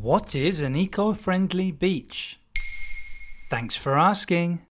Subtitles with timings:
[0.00, 2.40] What is an eco friendly beach?
[3.50, 4.66] Thanks for asking.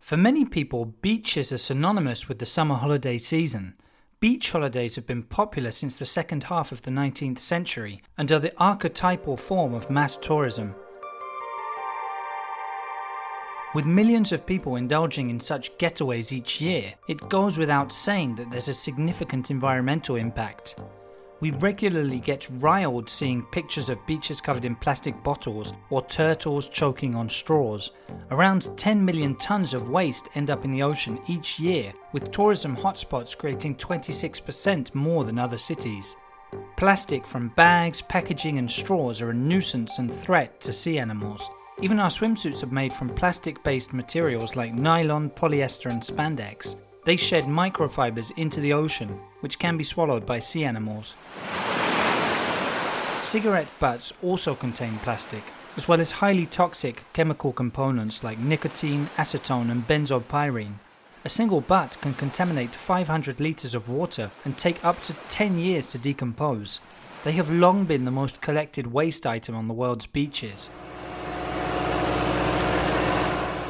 [0.00, 3.76] For many people, beaches are synonymous with the summer holiday season.
[4.20, 8.38] Beach holidays have been popular since the second half of the 19th century and are
[8.38, 10.74] the archetypal form of mass tourism.
[13.74, 18.50] With millions of people indulging in such getaways each year, it goes without saying that
[18.50, 20.76] there's a significant environmental impact.
[21.44, 27.14] We regularly get riled seeing pictures of beaches covered in plastic bottles or turtles choking
[27.14, 27.90] on straws.
[28.30, 32.74] Around 10 million tons of waste end up in the ocean each year, with tourism
[32.74, 36.16] hotspots creating 26% more than other cities.
[36.78, 41.50] Plastic from bags, packaging, and straws are a nuisance and threat to sea animals.
[41.82, 46.76] Even our swimsuits are made from plastic based materials like nylon, polyester, and spandex.
[47.04, 51.16] They shed microfibers into the ocean, which can be swallowed by sea animals.
[53.22, 55.42] Cigarette butts also contain plastic,
[55.76, 60.78] as well as highly toxic chemical components like nicotine, acetone, and benzopyrene.
[61.26, 65.86] A single butt can contaminate 500 litres of water and take up to 10 years
[65.88, 66.80] to decompose.
[67.22, 70.70] They have long been the most collected waste item on the world's beaches,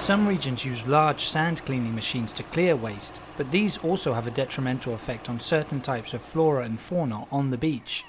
[0.04, 4.30] some regions use large sand cleaning machines to clear waste, but these also have a
[4.30, 8.04] detrimental effect on certain types of flora and fauna on the beach.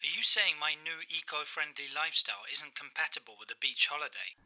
[0.00, 4.36] Are you saying my new eco friendly lifestyle isn't compatible with a beach holiday?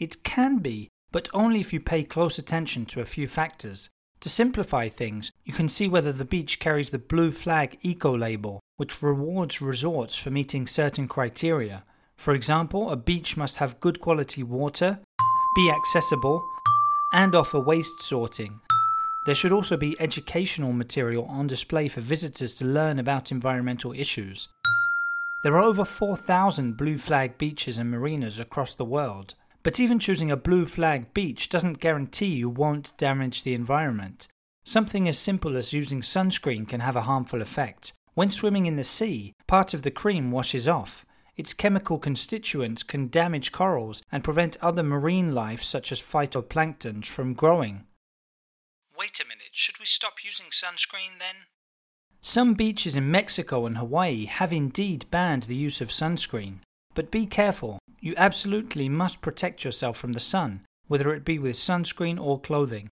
[0.00, 3.90] It can be, but only if you pay close attention to a few factors.
[4.22, 8.58] To simplify things, you can see whether the beach carries the Blue Flag Eco label,
[8.76, 11.84] which rewards resorts for meeting certain criteria
[12.16, 14.98] for example, a beach must have good quality water,
[15.56, 16.44] be accessible,
[17.12, 18.60] and offer waste sorting.
[19.26, 24.48] There should also be educational material on display for visitors to learn about environmental issues.
[25.42, 30.30] There are over 4,000 blue flag beaches and marinas across the world, but even choosing
[30.30, 34.28] a blue flag beach doesn't guarantee you won't damage the environment.
[34.64, 37.92] Something as simple as using sunscreen can have a harmful effect.
[38.14, 41.04] When swimming in the sea, part of the cream washes off,
[41.36, 47.34] its chemical constituents can damage corals and prevent other marine life, such as phytoplankton, from
[47.34, 47.84] growing.
[48.96, 51.46] Wait a minute, should we stop using sunscreen then?
[52.20, 56.60] Some beaches in Mexico and Hawaii have indeed banned the use of sunscreen.
[56.94, 61.56] But be careful, you absolutely must protect yourself from the sun, whether it be with
[61.56, 62.88] sunscreen or clothing.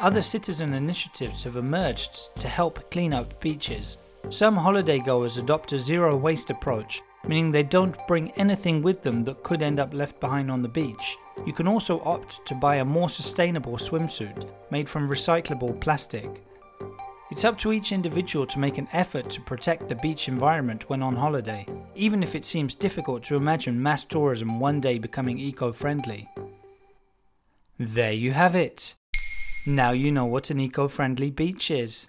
[0.00, 3.96] Other citizen initiatives have emerged to help clean up beaches.
[4.30, 9.22] Some holiday goers adopt a zero waste approach, meaning they don't bring anything with them
[9.24, 11.16] that could end up left behind on the beach.
[11.46, 16.42] You can also opt to buy a more sustainable swimsuit made from recyclable plastic.
[17.30, 21.02] It's up to each individual to make an effort to protect the beach environment when
[21.02, 25.72] on holiday, even if it seems difficult to imagine mass tourism one day becoming eco
[25.72, 26.28] friendly.
[27.78, 28.94] There you have it.
[29.66, 32.08] Now you know what an eco friendly beach is.